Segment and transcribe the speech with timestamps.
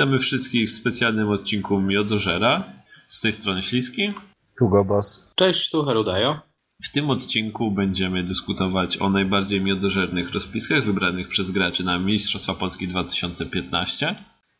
[0.00, 2.72] Witamy wszystkich w specjalnym odcinku Miodożera.
[3.06, 4.08] Z tej strony Śliski.
[4.58, 5.32] Tu Gobos.
[5.34, 6.40] Cześć, tu Herudajo.
[6.82, 12.88] W tym odcinku będziemy dyskutować o najbardziej miodożernych rozpiskach wybranych przez graczy na Mistrzostwa Polski
[12.88, 14.14] 2015.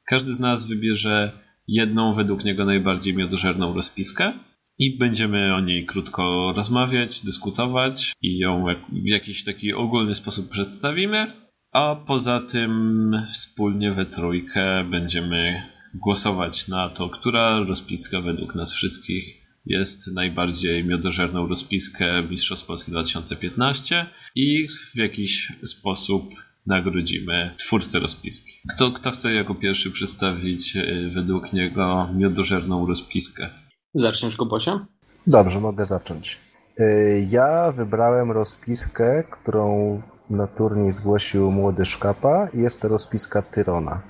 [0.06, 1.32] Każdy z nas wybierze
[1.68, 4.32] jedną według niego najbardziej miodożerną rozpiskę
[4.78, 8.64] i będziemy o niej krótko rozmawiać, dyskutować i ją
[9.04, 11.26] w jakiś taki ogólny sposób przedstawimy.
[11.72, 15.62] A poza tym wspólnie we trójkę będziemy
[15.94, 24.06] głosować na to, która rozpiska według nas wszystkich jest najbardziej miodożerną rozpiskę Mistrzostw Polski 2015
[24.34, 26.24] i w jakiś sposób
[26.66, 28.52] nagrodzimy twórcę rozpiski.
[28.74, 33.50] Kto, kto chce jako pierwszy przedstawić y, według niego miodożerną rozpiskę?
[33.94, 34.86] Zaczniesz go, Bosia?
[35.26, 36.38] Dobrze, mogę zacząć.
[36.80, 44.00] Y, ja wybrałem rozpiskę, którą na turniej zgłosił młody szkapa i jest to rozpiska Tyrona.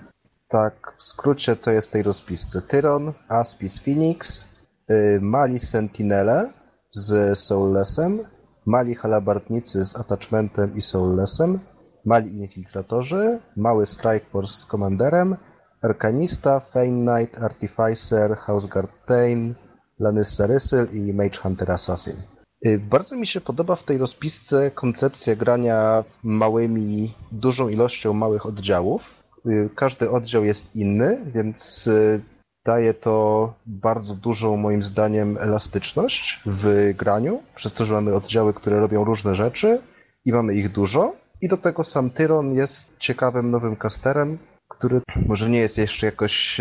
[0.48, 2.62] Tak, w skrócie, co jest w tej rozpisce?
[2.62, 4.44] Tyron, Aspis Phoenix,
[4.90, 6.50] y, mali Sentinele
[6.90, 8.20] z Soullessem,
[8.66, 11.58] mali halabardnicy z attachmentem i Soullessem,
[12.04, 15.36] mali infiltratorzy, mały Strike Force z Commanderem,
[15.82, 19.54] Arkanista, Fein Knight, Artificer, Houseguard Tain,
[19.98, 22.39] Lanissa Rysyl i Mage Hunter Assassin.
[22.66, 29.14] Y, bardzo mi się podoba w tej rozpisce koncepcja grania małymi, dużą ilością małych oddziałów.
[29.46, 32.20] Y, każdy oddział jest inny, więc y,
[32.64, 38.80] daje to bardzo dużą, moim zdaniem, elastyczność w graniu, przez to, że mamy oddziały, które
[38.80, 39.80] robią różne rzeczy
[40.24, 41.14] i mamy ich dużo.
[41.40, 44.38] I do tego sam Tyron jest ciekawym nowym casterem,
[44.68, 46.60] który może nie jest jeszcze jakoś,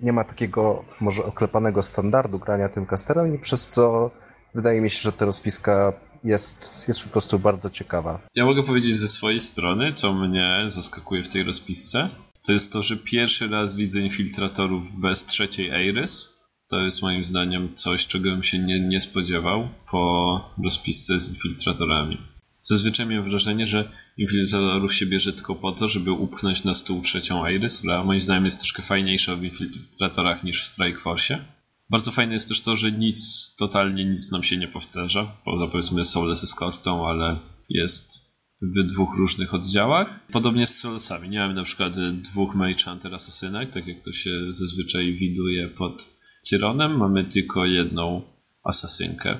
[0.00, 4.10] nie ma takiego może oklepanego standardu grania tym casterem, i przez co
[4.54, 5.92] wydaje mi się, że ta rozpiska
[6.24, 8.20] jest, jest po prostu bardzo ciekawa.
[8.34, 12.08] Ja mogę powiedzieć ze swojej strony, co mnie zaskakuje w tej rozpisce.
[12.46, 16.40] To jest to, że pierwszy raz widzę infiltratorów bez trzeciej Eiris.
[16.68, 22.18] To jest moim zdaniem coś, czego bym się nie, nie spodziewał po rozpisce z infiltratorami.
[22.62, 27.46] Zazwyczaj miałem wrażenie, że infiltratorów się bierze tylko po to, żeby upchnąć na stół trzecią
[27.46, 31.38] Iris, która moim zdaniem jest troszkę fajniejsza w infiltratorach niż w Strike Force.
[31.90, 36.04] Bardzo fajne jest też to, że nic, totalnie nic nam się nie powtarza, poza powiedzmy
[36.04, 37.36] Soulless Escortą, ale
[37.68, 38.30] jest
[38.62, 40.08] w dwóch różnych oddziałach.
[40.32, 41.28] Podobnie z Soulsami.
[41.28, 41.92] Nie mamy na przykład
[42.22, 46.06] dwóch Mage Hunter Asasynek, tak jak to się zazwyczaj widuje pod
[46.50, 46.96] Tyronem.
[46.96, 48.22] Mamy tylko jedną
[48.64, 49.38] asasynkę.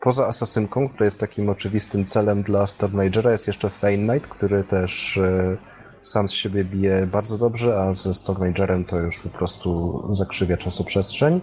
[0.00, 5.16] Poza asasynką, która jest takim oczywistym celem dla Stormagera, jest jeszcze Fein Knight, który też
[5.16, 5.56] e,
[6.02, 11.40] sam z siebie bije bardzo dobrze, a ze Stormagerem to już po prostu zakrzywia czasoprzestrzeń.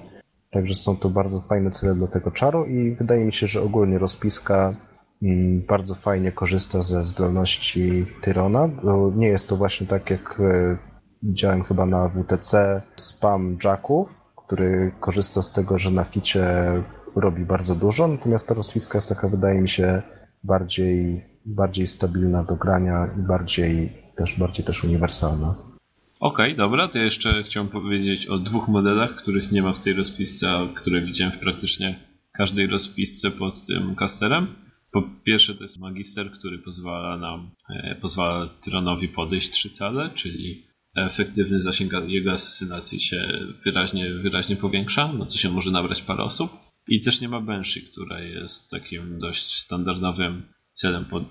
[0.51, 3.97] Także są to bardzo fajne cele dla tego czaru i wydaje mi się, że ogólnie
[3.97, 4.73] rozpiska
[5.23, 8.69] mm, bardzo fajnie korzysta ze zdolności Tyrona,
[9.15, 10.77] nie jest to właśnie tak jak e,
[11.23, 16.45] widziałem chyba na WTC spam Jacków, który korzysta z tego, że na ficie
[17.15, 20.01] robi bardzo dużo, natomiast ta rozpiska jest taka, wydaje mi się,
[20.43, 25.55] bardziej, bardziej stabilna do grania i bardziej też, bardziej też uniwersalna.
[26.19, 29.93] Okej, okay, dobra, to jeszcze chciałem powiedzieć o dwóch modelach, których nie ma w tej
[29.93, 31.99] rozpisce, a które widziałem w praktycznie
[32.31, 34.55] każdej rozpisce pod tym casterem.
[34.91, 40.67] Po pierwsze to jest magister, który pozwala nam, e, pozwala Tyronowi podejść trzy cale, czyli
[40.95, 43.27] efektywny zasięg jego asesynacji się
[43.65, 46.51] wyraźnie, wyraźnie powiększa, na co się może nabrać parę osób.
[46.87, 51.23] I też nie ma Banshee, która jest takim dość standardowym celem pod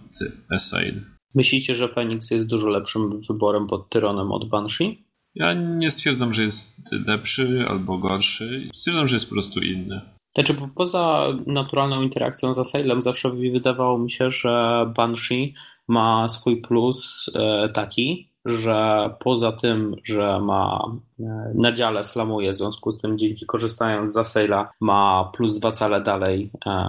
[0.51, 1.16] Assail.
[1.37, 5.07] Myślicie, że Phoenix jest dużo lepszym wyborem pod Tyronem od Banshee?
[5.35, 8.69] Ja nie stwierdzam, że jest lepszy albo gorszy.
[8.73, 10.01] Stwierdzam, że jest po prostu inny.
[10.35, 15.55] Znaczy, poza naturalną interakcją z Asylem, zawsze wydawało mi się, że Banshee
[15.89, 22.57] ma swój plus e, taki, że poza tym, że ma e, na dziale slamuje, w
[22.57, 26.89] związku z tym dzięki korzystając z Assaila ma plus dwa cale dalej e,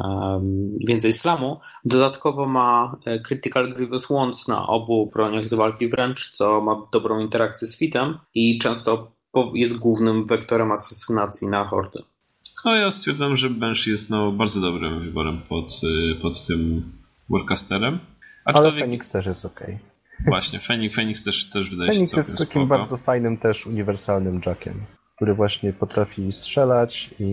[0.87, 6.61] więcej slamu, dodatkowo ma e, Critical Grievous Wands na obu broniach do walki wręcz, co
[6.61, 9.11] ma dobrą interakcję z fitem i często
[9.53, 12.03] jest głównym wektorem asesynacji na hordy.
[12.65, 15.81] No ja stwierdzam, że Bench jest no, bardzo dobrym wyborem pod,
[16.21, 16.91] pod tym
[17.29, 17.99] Warcasterem.
[18.45, 18.73] Aczkolwiek...
[18.73, 19.61] Ale Phoenix też jest ok.
[20.25, 22.77] Właśnie, Phoenix, Phoenix też, też wydaje Phoenix się Phoenix jest takim spoko.
[22.77, 24.73] bardzo fajnym też uniwersalnym jackiem,
[25.15, 27.25] który właśnie potrafi strzelać i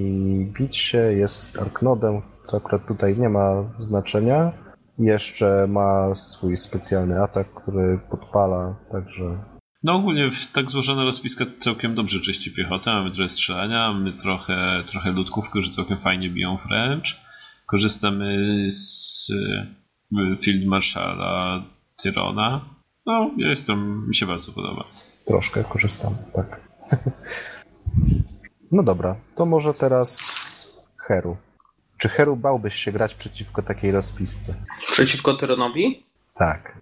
[0.59, 4.53] bić się, jest arknodem, co akurat tutaj nie ma znaczenia.
[4.99, 9.39] Jeszcze ma swój specjalny atak, który podpala, także...
[9.83, 12.93] No ogólnie w tak złożona rozpiska całkiem dobrze czyści piechotę.
[12.93, 17.21] Mamy trochę strzelania, mamy trochę, trochę ludków, którzy całkiem fajnie biją wręcz.
[17.67, 18.37] Korzystamy
[18.71, 21.63] z y, Field Marszala
[21.97, 22.74] Tyrona.
[23.07, 24.85] No, ja jestem, mi się bardzo podoba.
[25.25, 26.61] Troszkę korzystam, tak.
[28.73, 30.19] No dobra, to może teraz
[30.97, 31.37] Heru.
[31.99, 34.55] Czy Heru bałbyś się grać przeciwko takiej rozpisce?
[34.93, 36.05] Przeciwko Tyronowi?
[36.35, 36.79] Tak.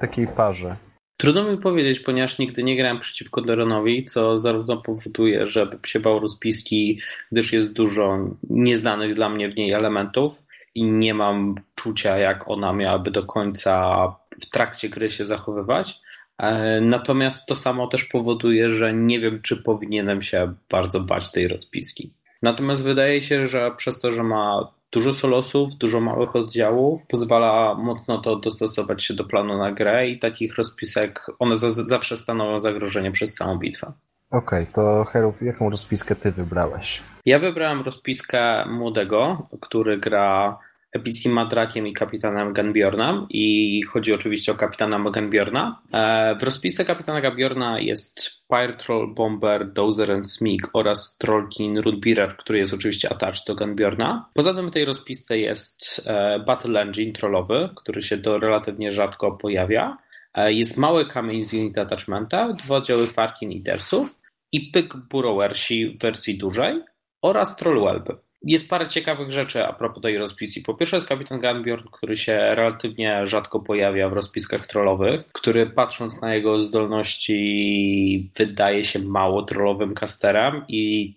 [0.00, 0.76] Takiej parze.
[1.16, 6.20] Trudno mi powiedzieć, ponieważ nigdy nie grałem przeciwko Tyronowi, co zarówno powoduje, że się bał
[6.20, 7.00] rozpiski,
[7.32, 8.18] gdyż jest dużo
[8.50, 10.42] nieznanych dla mnie w niej elementów
[10.74, 13.96] i nie mam czucia, jak ona miałaby do końca
[14.42, 16.00] w trakcie gry się zachowywać.
[16.38, 21.48] E, natomiast to samo też powoduje, że nie wiem, czy powinienem się bardzo bać tej
[21.48, 22.12] rozpiski.
[22.42, 28.18] Natomiast wydaje się, że przez to, że ma dużo solosów, dużo małych oddziałów, pozwala mocno
[28.18, 33.34] to dostosować się do planu na grę i takich rozpisek, one zawsze stanowią zagrożenie przez
[33.34, 33.92] całą bitwę.
[34.30, 37.02] Okej, okay, to Herów, jaką rozpiskę ty wybrałeś?
[37.26, 40.58] Ja wybrałem rozpiskę młodego, który gra
[40.94, 45.82] epickim matrakiem i kapitanem Gunbjorna i chodzi oczywiście o kapitana Gunbjorna.
[45.92, 52.36] E, w rozpisce kapitana Gunbjorna jest Pyre Troll, Bomber, Dozer and Smig oraz Trollkin Rootbearer,
[52.36, 54.28] który jest oczywiście attached do Gunbjorna.
[54.34, 59.32] Poza tym w tej rozpisce jest e, Battle Engine trollowy, który się to relatywnie rzadko
[59.32, 59.96] pojawia.
[60.34, 64.14] E, jest mały kamień z unit attachmenta, dwa oddziały Farkin i Tersów
[64.52, 66.82] i pyk Burrowersi w wersji dużej
[67.22, 68.16] oraz Trollwelby.
[68.46, 70.60] Jest parę ciekawych rzeczy a propos tej rozpiski.
[70.60, 76.22] Po pierwsze jest kapitan Gunbjorn, który się relatywnie rzadko pojawia w rozpiskach trollowych, który patrząc
[76.22, 81.14] na jego zdolności wydaje się mało trollowym casterem i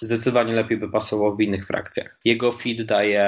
[0.00, 2.18] zdecydowanie lepiej by pasował w innych frakcjach.
[2.24, 3.26] Jego feed daje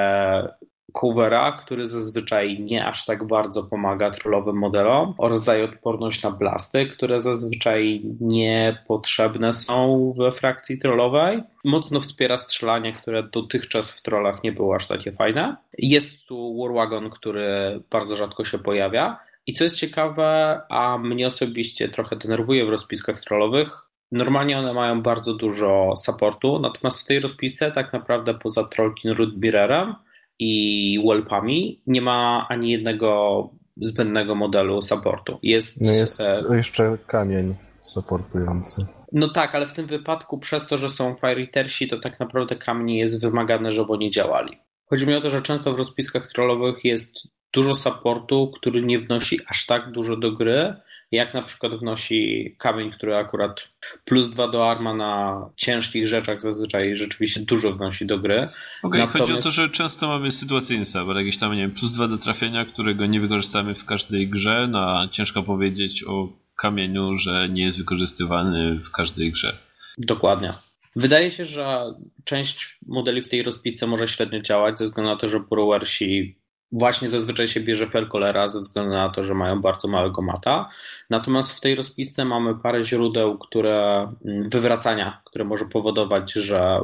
[0.93, 6.87] Coovera, który zazwyczaj nie aż tak bardzo pomaga trollowym modelom oraz daje odporność na blasty,
[6.87, 11.43] które zazwyczaj niepotrzebne są we frakcji trollowej.
[11.65, 15.57] Mocno wspiera strzelanie, które dotychczas w trollach nie było aż takie fajne.
[15.79, 19.21] Jest tu Warwagon, który bardzo rzadko się pojawia.
[19.47, 25.03] I co jest ciekawe, a mnie osobiście trochę denerwuje w rozpiskach trollowych, Normalnie one mają
[25.03, 29.95] bardzo dużo supportu, natomiast w tej rozpisce tak naprawdę poza Trollkin Rootbearerem
[30.39, 35.39] i whelpami nie ma ani jednego zbędnego modelu supportu.
[35.43, 36.57] Jest, no jest e...
[36.57, 38.87] jeszcze kamień supportujący.
[39.13, 42.57] No tak, ale w tym wypadku przez to, że są Fire Eatersi, to tak naprawdę
[42.57, 44.59] kamień jest wymagane, żeby oni działali.
[44.91, 49.39] Chodzi mi o to, że często w rozpiskach trollowych jest dużo supportu, który nie wnosi
[49.49, 50.75] aż tak dużo do gry,
[51.11, 53.69] jak na przykład wnosi kamień, który akurat
[54.05, 58.49] plus dwa do arma na ciężkich rzeczach zazwyczaj rzeczywiście dużo wnosi do gry.
[58.83, 59.13] Okay, Natomiast...
[59.13, 62.17] chodzi o to, że często mamy sytuacyjny serwer, jakieś tam, nie wiem, plus dwa do
[62.17, 67.63] trafienia, którego nie wykorzystamy w każdej grze, no a ciężko powiedzieć o kamieniu, że nie
[67.63, 69.57] jest wykorzystywany w każdej grze.
[69.99, 70.53] Dokładnie.
[70.97, 71.95] Wydaje się, że
[72.25, 76.42] część modeli w tej rozpisce może średnio działać, ze względu na to, że Brewersi
[76.73, 80.69] właśnie zazwyczaj się bierze Felkolera ze względu na to, że mają bardzo małego mata.
[81.11, 86.81] Natomiast w tej rozpisce mamy parę źródeł, które mm, wywracania, które może powodować, że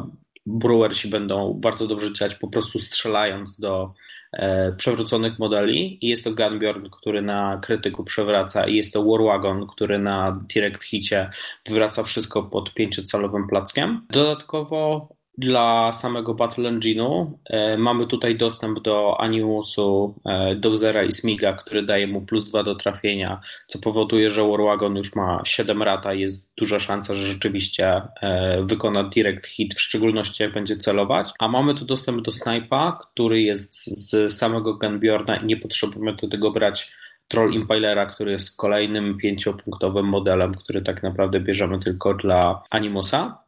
[0.46, 3.92] Brewersi będą bardzo dobrze działać po prostu strzelając do
[4.32, 6.06] e, przewróconych modeli.
[6.06, 10.84] I jest to Gunbjorn, który na krytyku przewraca i jest to Warwagon, który na direct
[10.84, 11.30] hicie
[11.66, 14.06] wywraca wszystko pod 5-calowym plackiem.
[14.10, 15.08] Dodatkowo
[15.38, 21.82] dla samego Battle Engine'u e, mamy tutaj dostęp do Animusu, e, Dozera i Smiga, który
[21.82, 26.20] daje mu plus 2 do trafienia, co powoduje, że Warwagon już ma 7 rata i
[26.20, 31.28] jest duża szansa, że rzeczywiście e, wykona direct hit, w szczególności jak będzie celować.
[31.38, 36.28] A mamy tu dostęp do Snipa, który jest z samego Gunbjorna i nie potrzebujemy do
[36.28, 36.92] tego brać
[37.28, 43.38] Troll Impilera, który jest kolejnym pięciopunktowym modelem, który tak naprawdę bierzemy tylko dla Animusa.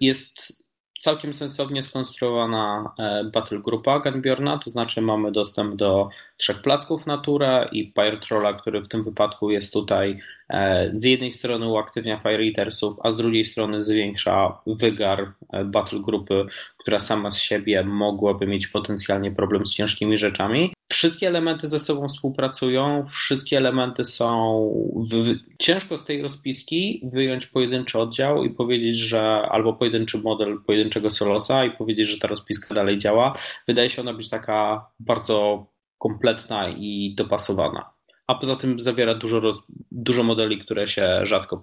[0.00, 0.63] Jest
[1.04, 7.68] całkiem sensownie skonstruowana e, battle grupa Gunbjorna, to znaczy mamy dostęp do trzech placków naturę
[7.72, 10.18] i Fire Trolla, który w tym wypadku jest tutaj
[10.48, 16.00] e, z jednej strony uaktywnia Fire Eatersów, a z drugiej strony zwiększa wygar e, battle
[16.00, 16.46] grupy,
[16.78, 20.73] która sama z siebie mogłaby mieć potencjalnie problem z ciężkimi rzeczami.
[20.94, 24.68] Wszystkie elementy ze sobą współpracują, wszystkie elementy są.
[25.10, 25.34] W...
[25.58, 31.64] Ciężko z tej rozpiski wyjąć pojedynczy oddział i powiedzieć, że albo pojedynczy model pojedynczego solosa
[31.64, 33.38] i powiedzieć, że ta rozpiska dalej działa.
[33.68, 35.66] Wydaje się ona być taka bardzo
[35.98, 37.90] kompletna i dopasowana.
[38.26, 39.62] A poza tym zawiera dużo, roz...
[39.92, 41.60] dużo modeli, które się rzadko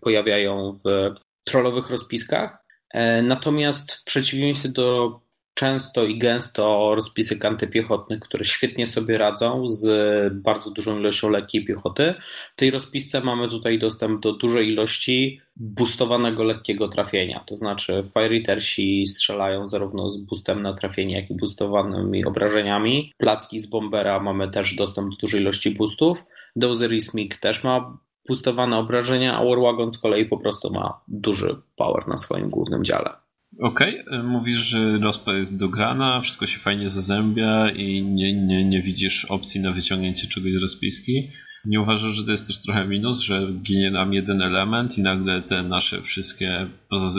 [0.00, 2.64] pojawiają w trollowych rozpiskach.
[2.90, 5.20] E, natomiast w przeciwieństwie do
[5.54, 12.14] często i gęsto rozpisek antypiechotnych, które świetnie sobie radzą z bardzo dużą ilością lekkiej piechoty.
[12.52, 18.60] W tej rozpisce mamy tutaj dostęp do dużej ilości boostowanego lekkiego trafienia, to znaczy Fire
[19.06, 23.12] strzelają zarówno z boostem na trafienie, jak i boostowanymi obrażeniami.
[23.18, 26.24] Placki z Bombera mamy też dostęp do dużej ilości boostów.
[26.56, 31.56] Dozer i Smig też ma boostowane obrażenia, a Warwagon z kolei po prostu ma duży
[31.76, 33.21] power na swoim głównym dziale.
[33.60, 34.22] Okej, okay.
[34.22, 39.60] mówisz, że rozpa jest dograna, wszystko się fajnie zazębia i nie, nie, nie widzisz opcji
[39.60, 41.30] na wyciągnięcie czegoś z rozpiski.
[41.64, 45.42] Nie uważasz, że to jest też trochę minus, że ginie nam jeden element i nagle
[45.42, 46.66] te nasze wszystkie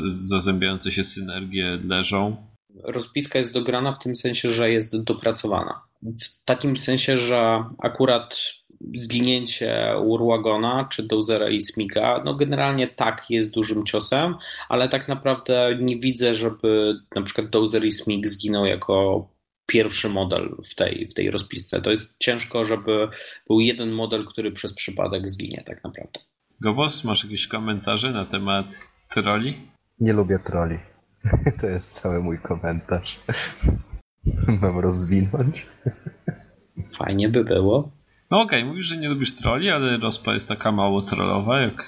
[0.06, 2.36] zazębiające się synergie leżą?
[2.84, 5.82] Rozpiska jest dograna w tym sensie, że jest dopracowana.
[6.04, 8.54] W takim sensie, że akurat
[8.96, 14.36] zginięcie Urwagona czy Dozera i Smiga, no generalnie tak jest dużym ciosem,
[14.70, 19.28] ale tak naprawdę nie widzę, żeby na przykład Dozer i Smig zginął jako
[19.66, 21.82] pierwszy model w tej, w tej rozpisce.
[21.82, 23.08] To jest ciężko, żeby
[23.48, 26.20] był jeden model, który przez przypadek zginie tak naprawdę.
[26.62, 29.68] Gobos, masz jakieś komentarze na temat troli?
[30.00, 30.80] Nie lubię troli.
[31.62, 33.20] To jest cały mój komentarz.
[34.62, 35.68] Mam rozwinąć.
[36.98, 37.92] Fajnie by było.
[38.34, 41.88] No okej, okay, mówisz, że nie lubisz troli, ale rozpa jest taka mało trollowa, jak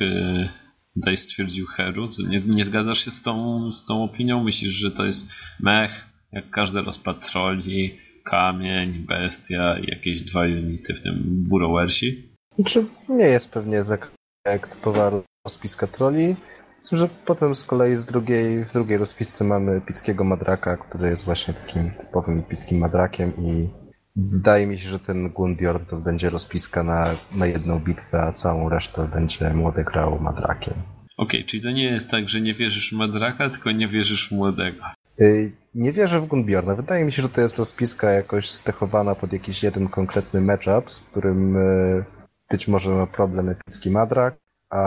[1.06, 2.08] yy, stwierdził Heru.
[2.30, 4.44] Nie, nie zgadzasz się z tą, z tą opinią?
[4.44, 10.94] Myślisz, że to jest mech, jak każdy rozpad troli, kamień, bestia i jakieś dwa unity,
[10.94, 12.38] w tym Burrowersi?
[12.56, 14.12] Znaczy, nie jest pewnie tak
[14.48, 15.12] jak typowa
[15.46, 16.36] rozpiska troli.
[16.84, 21.26] Myślę, że potem z kolei z drugiej, w drugiej rozpisce mamy epickiego madraka, który jest
[21.26, 23.85] właśnie takim typowym epickim madrakiem i
[24.16, 28.70] wydaje mi się, że ten Gunbjorn to będzie rozpiska na, na jedną bitwę, a całą
[28.70, 30.74] resztę będzie młody grał madrakiem.
[31.18, 34.32] Okej, okay, czyli to nie jest tak, że nie wierzysz w madraka, tylko nie wierzysz
[34.32, 34.84] młodego.
[35.22, 36.76] Y, nie wierzę w Gunbjorna.
[36.76, 41.00] Wydaje mi się, że to jest rozpiska jakoś stechowana pod jakiś jeden konkretny matchup, z
[41.00, 42.06] którym y,
[42.52, 44.36] być może ma problem epicki Madrak,
[44.70, 44.80] a,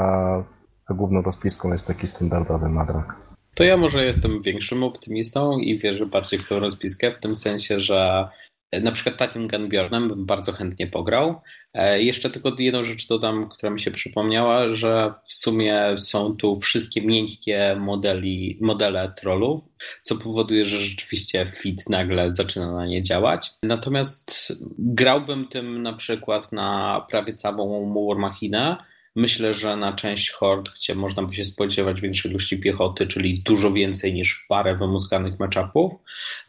[0.86, 3.16] a główną rozpiską jest taki standardowy Madrak.
[3.54, 7.80] To ja może jestem większym optymistą i wierzę bardziej w tą rozpiskę, w tym sensie,
[7.80, 8.28] że
[8.72, 11.40] na przykład takim Gunbjornem bym bardzo chętnie pograł.
[11.74, 16.60] E, jeszcze tylko jedną rzecz dodam, która mi się przypomniała, że w sumie są tu
[16.60, 19.62] wszystkie miękkie modeli, modele trollów,
[20.02, 23.50] co powoduje, że rzeczywiście fit nagle zaczyna na nie działać.
[23.62, 28.76] Natomiast grałbym tym na przykład na prawie całą War Machinę,
[29.18, 33.72] Myślę, że na część hord, gdzie można by się spodziewać większej ilości piechoty, czyli dużo
[33.72, 35.92] więcej niż parę wymuskanych matchupów.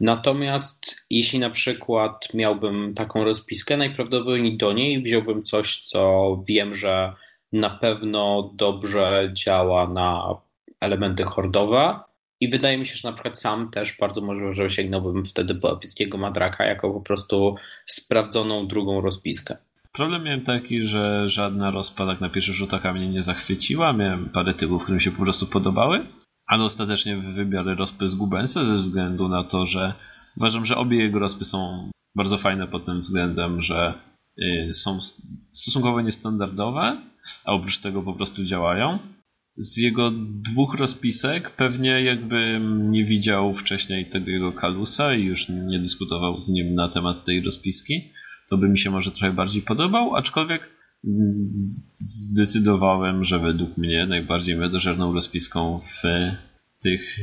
[0.00, 7.12] Natomiast jeśli na przykład miałbym taką rozpiskę, najprawdopodobniej do niej wziąłbym coś, co wiem, że
[7.52, 10.36] na pewno dobrze działa na
[10.80, 12.00] elementy hordowe.
[12.40, 15.72] I wydaje mi się, że na przykład sam też bardzo możliwe, że sięgnąłbym wtedy po
[15.72, 17.54] epickiego Madraka jako po prostu
[17.86, 19.56] sprawdzoną drugą rozpiskę.
[19.92, 23.92] Problem miałem taki, że żadna rozpa tak na pierwszy rzut oka mnie nie zachwyciła.
[23.92, 26.06] Miałem parę typów, które mi się po prostu podobały,
[26.46, 29.94] ale ostatecznie wybiorę rozpy z Gubensa ze względu na to, że
[30.36, 33.94] uważam, że obie jego rozpy są bardzo fajne pod tym względem, że
[34.38, 34.98] y, są
[35.50, 37.02] stosunkowo niestandardowe,
[37.44, 38.98] a oprócz tego po prostu działają.
[39.56, 40.10] Z jego
[40.42, 46.48] dwóch rozpisek pewnie jakbym nie widział wcześniej tego jego kalusa i już nie dyskutował z
[46.48, 48.12] nim na temat tej rozpiski,
[48.50, 50.76] to by mi się może trochę bardziej podobał, aczkolwiek
[51.98, 56.02] zdecydowałem, że według mnie najbardziej miodożerną rozpiską w
[56.82, 57.16] tych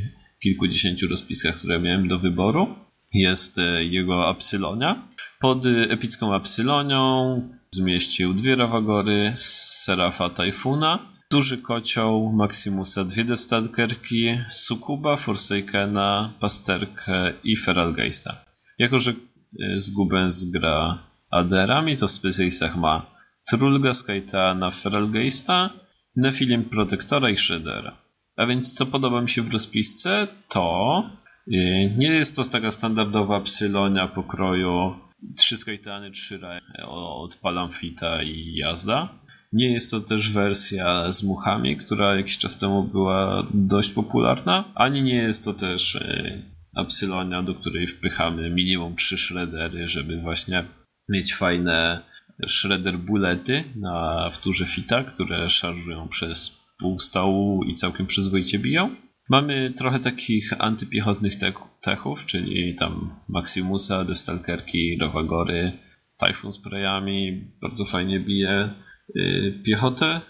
[0.44, 2.76] kilkudziesięciu rozpiskach, które miałem do wyboru,
[3.14, 5.08] jest e, jego Apsylonia.
[5.40, 7.42] Pod epicką Apsylonią
[7.72, 18.46] zmieścił dwie Rawagory, Serafa Tajfuna, duży kocioł, Maximusa, dwie Destalkerki, Sukuba, Forsakena, Pasterkę i Feralgeista.
[18.80, 23.06] Jako, że e, Zgubens gra Aderami to specjalistach ma
[23.50, 25.70] Trulga, Skytana, Feralgeista,
[26.16, 27.98] Nephilim Protektora i Shreddera.
[28.36, 31.04] A więc co podoba mi się w rozpisce, to
[31.48, 34.96] y, nie jest to taka standardowa psylonia pokroju
[35.38, 36.40] trzy Skytany, trzy
[36.86, 39.10] od Palamfita i jazda.
[39.54, 45.04] Nie jest to też wersja z muchami, która jakiś czas temu była dość popularna, ani
[45.04, 46.44] nie jest to też y,
[46.76, 50.66] Apsylonia, do której wpychamy minimum trzy shreddery, żeby właśnie
[51.10, 52.04] mieć fajne
[52.48, 58.96] shredder bulety na wtórze fita, które szarżują przez pół stołu i całkiem przyzwoicie biją.
[59.30, 61.34] Mamy trochę takich antypiechotnych
[61.82, 65.72] techów, czyli tam Maximusa, Destalkerki, Rowagory,
[66.18, 68.74] Typhoon sprayami, bardzo fajnie bije
[69.18, 70.22] y, piechotę,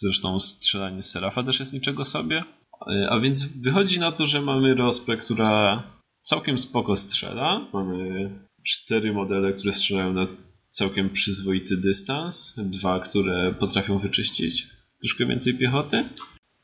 [0.00, 2.40] zresztą strzelanie z Serafa też jest niczego sobie.
[2.40, 5.82] Y, a więc wychodzi na to, że mamy rozpę, która
[6.20, 7.66] całkiem spoko strzela.
[7.72, 8.30] Mamy
[8.64, 10.26] cztery modele, które strzelają na
[10.70, 14.66] całkiem przyzwoity dystans, dwa, które potrafią wyczyścić
[15.00, 16.04] troszkę więcej piechoty.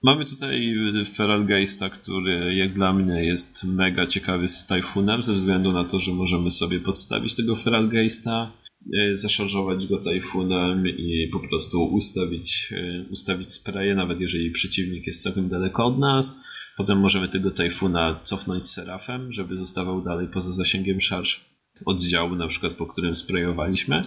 [0.02, 0.75] Mamy tutaj
[1.14, 6.12] Feralgeista, który jak dla mnie jest mega ciekawy z Tajfunem, ze względu na to, że
[6.12, 8.52] możemy sobie podstawić tego Feralgeista,
[8.99, 15.23] e, zaszarżować go Tajfunem i po prostu ustawić, e, ustawić spraye, nawet jeżeli przeciwnik jest
[15.23, 16.40] całkiem daleko od nas.
[16.76, 21.50] Potem możemy tego Tajfuna cofnąć Serafem, żeby zostawał dalej poza zasięgiem szarż
[21.84, 24.02] oddziału, na przykład po którym sprayowaliśmy.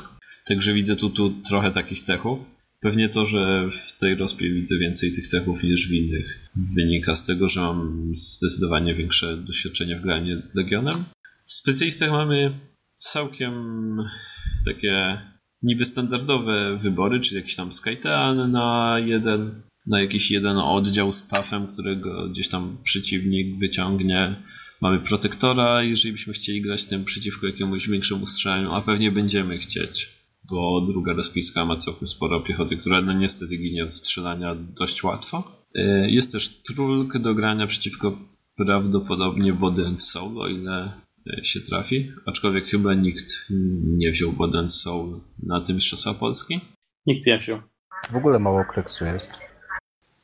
[0.45, 2.39] Także widzę tu, tu trochę takich techów.
[2.79, 7.25] Pewnie to, że w tej rozpie widzę więcej tych techów niż w innych, wynika z
[7.25, 11.03] tego, że mam zdecydowanie większe doświadczenie w graniu Legionem.
[11.45, 12.59] W specjalistach mamy
[12.95, 13.53] całkiem
[14.65, 15.19] takie
[15.61, 22.29] niby standardowe wybory, czyli jakiś tam Skytean na jeden, na jakiś jeden oddział staffem, którego
[22.29, 24.35] gdzieś tam przeciwnik wyciągnie.
[24.83, 30.23] Mamy protektora, jeżeli byśmy chcieli grać tym przeciwko jakiemuś większemu strzelaniu, a pewnie będziemy chcieć
[30.49, 35.43] bo druga rozpiska ma całkiem sporo piechoty, która no niestety ginie od strzelania dość łatwo.
[35.75, 38.17] E, jest też trulk do grania przeciwko
[38.55, 41.01] prawdopodobnie Body and Soul, o ile
[41.39, 43.45] e, się trafi, aczkolwiek chyba nikt
[43.83, 46.59] nie wziął Body and Soul na tym Mistrzostwa Polski.
[47.05, 47.61] Nikt nie wziął.
[48.11, 49.52] W ogóle mało kreksu jest.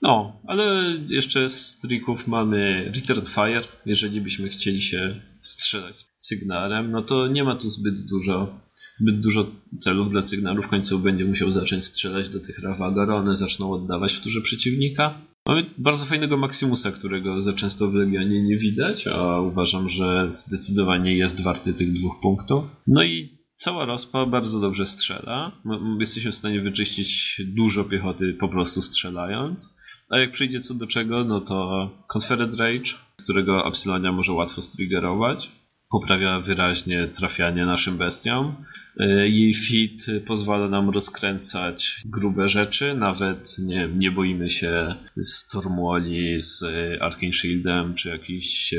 [0.01, 3.63] No, ale jeszcze z trików mamy Return Fire.
[3.85, 8.59] Jeżeli byśmy chcieli się strzelać sygnałem, no to nie ma tu zbyt dużo
[8.93, 9.47] zbyt dużo
[9.79, 10.61] celów dla sygnału.
[10.61, 15.21] W końcu będzie musiał zacząć strzelać do tych Ravagor, one zaczną oddawać w turze przeciwnika.
[15.47, 21.17] Mamy bardzo fajnego Maximusa, którego za często w Legionie nie widać, a uważam, że zdecydowanie
[21.17, 22.75] jest warty tych dwóch punktów.
[22.87, 25.61] No i cała rozpa bardzo dobrze strzela.
[25.99, 29.78] Jesteśmy w stanie wyczyścić dużo piechoty po prostu strzelając.
[30.09, 32.91] A jak przyjdzie co do czego, no to Confederate Rage,
[33.23, 35.51] którego Absylonia może łatwo striggerować
[35.89, 38.55] poprawia wyraźnie trafianie naszym bestiom.
[38.99, 46.63] E, jej fit pozwala nam rozkręcać grube rzeczy, nawet nie, nie boimy się Stormwalli z
[47.01, 48.77] Arcane Shieldem czy jakichś e,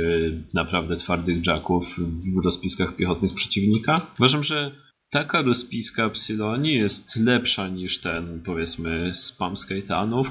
[0.55, 3.95] naprawdę twardych jacków w rozpiskach piechotnych przeciwnika.
[4.19, 4.71] Uważam, że
[5.11, 9.67] taka rozpiska Psylonii jest lepsza niż ten, powiedzmy, spam z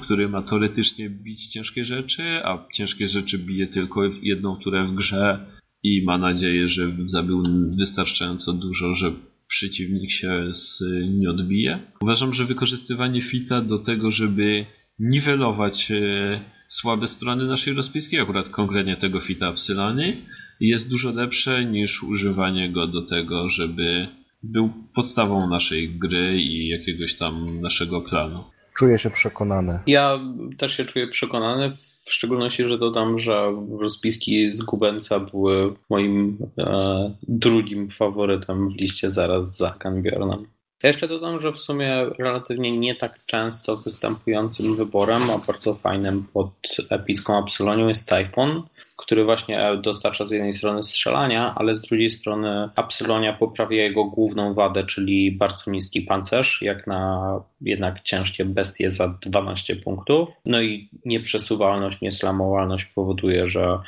[0.02, 5.46] który ma teoretycznie bić ciężkie rzeczy, a ciężkie rzeczy bije tylko jedną turę w grze
[5.84, 7.44] i ma nadzieję, że zabił
[7.78, 9.12] wystarczająco dużo, że
[9.48, 11.80] przeciwnik się z, nie odbije.
[12.02, 14.65] Uważam, że wykorzystywanie fita do tego, żeby
[15.00, 20.18] niwelować e, słabe strony naszej rozpiski, akurat konkretnie tego fita Apsylony,
[20.60, 24.08] jest dużo lepsze niż używanie go do tego, żeby
[24.43, 28.43] był podstawą naszej gry i jakiegoś tam naszego planu.
[28.80, 29.80] Czuję się przekonany.
[29.88, 30.19] Ja
[30.58, 31.69] też się czuję przekonany,
[32.06, 39.10] w szczególności, że dodam, że rozpiski z Gubenca były moim e, drugim faworytem w liście
[39.10, 40.45] zaraz za Kanbjornem.
[40.84, 46.28] Ja jeszcze dodam, że w sumie relatywnie nie tak często występującym wyborem, a bardzo fajnym
[46.34, 46.52] pod
[46.89, 48.63] epicką Absolonią jest Typhon,
[48.98, 54.54] który właśnie dostarcza z jednej strony strzelania, ale z drugiej strony Absolonia poprawia jego główną
[54.54, 60.30] wadę, czyli bardzo niski pancerz, jak na jednak ciężkie bestie za 12 punktów.
[60.46, 63.80] No i nieprzesuwalność, nieslamowalność powoduje, że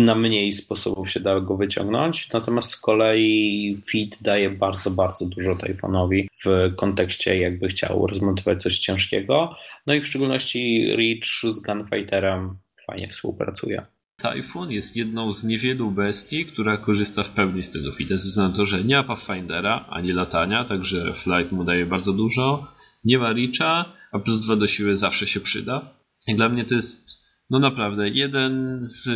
[0.00, 2.32] na mniej sposobów się da go wyciągnąć.
[2.32, 8.78] Natomiast z kolei Fit daje bardzo, bardzo dużo Typhonowi w kontekście jakby chciał rozmontować coś
[8.78, 9.56] ciężkiego.
[9.86, 13.86] No i w szczególności Reach z Gunfighterem fajnie współpracuje.
[14.16, 18.50] Typhoon jest jedną z niewielu bestii, która korzysta w pełni z tego fita, ze względu
[18.50, 22.66] na to, że nie ma Pathfindera ani latania, także flight mu daje bardzo dużo.
[23.04, 25.94] Nie ma Reacha, a plus dwa do siły zawsze się przyda.
[26.28, 27.21] I dla mnie to jest
[27.52, 29.10] no naprawdę, jeden z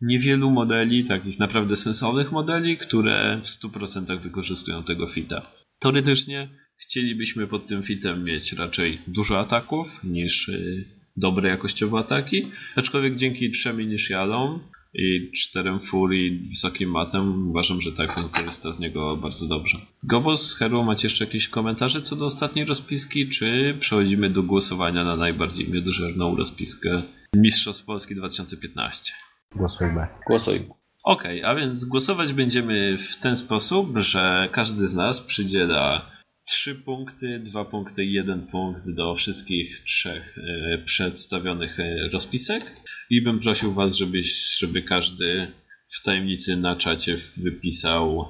[0.00, 5.42] niewielu modeli, takich naprawdę sensownych modeli, które w 100% wykorzystują tego fita.
[5.78, 10.84] Teoretycznie chcielibyśmy pod tym fitem mieć raczej dużo ataków niż y,
[11.16, 14.60] dobre jakościowe ataki, aczkolwiek dzięki trzem inicjalom
[14.98, 19.78] i czterem furii wysokim matem uważam, że Typhoon korzysta z niego bardzo dobrze.
[20.02, 25.16] Gobos, Hero, macie jeszcze jakieś komentarze co do ostatniej rozpiski, czy przechodzimy do głosowania na
[25.16, 27.02] najbardziej miodożerną rozpiskę
[27.36, 29.12] Mistrzostw Polski 2015?
[29.56, 30.06] Głosujmy.
[30.26, 30.66] Głosujmy.
[31.04, 36.10] Ok, a więc głosować będziemy w ten sposób, że każdy z nas przydziela
[36.46, 42.72] 3 punkty, 2 punkty i 1 punkt do wszystkich trzech e, przedstawionych e, rozpisek
[43.10, 45.52] i bym prosił Was, żebyś, żeby każdy
[45.88, 48.24] w tajemnicy na czacie wypisał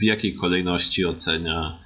[0.00, 1.78] w jakiej kolejności ocenia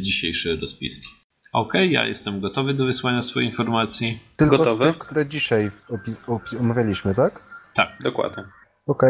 [0.00, 1.08] dzisiejsze rozpiski.
[1.52, 4.20] Ok, ja jestem gotowy do wysłania swojej informacji.
[4.36, 4.84] Tylko Gotowe?
[4.84, 5.70] z tych, które dzisiaj
[6.60, 7.42] omawialiśmy, tak?
[7.74, 7.98] Tak.
[8.02, 8.44] Dokładnie.
[8.86, 9.02] Ok.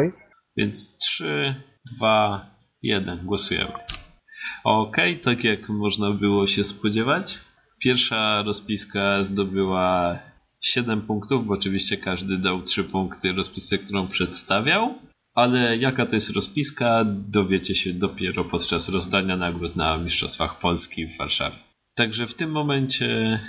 [0.57, 1.55] Więc 3,
[1.97, 3.27] 2, 1.
[3.27, 3.73] Głosujemy.
[4.65, 7.39] Ok, tak jak można było się spodziewać.
[7.79, 10.19] Pierwsza rozpiska zdobyła
[10.61, 14.95] 7 punktów, bo oczywiście każdy dał 3 punkty rozpisce, którą przedstawiał.
[15.35, 21.19] Ale jaka to jest rozpiska, dowiecie się dopiero podczas rozdania nagród na Mistrzostwach Polski w
[21.19, 21.57] Warszawie.
[21.95, 23.41] Także w tym momencie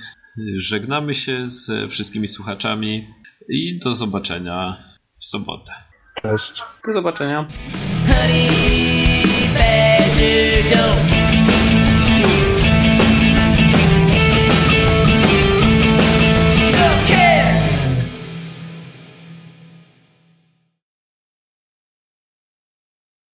[0.55, 3.07] żegnamy się z wszystkimi słuchaczami
[3.49, 4.77] i do zobaczenia
[5.17, 5.71] w sobotę.
[6.21, 6.63] Cześć.
[6.87, 7.47] Do zobaczenia.
[9.53, 11.22] bad you don't